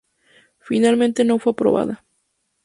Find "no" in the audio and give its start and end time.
1.25-1.37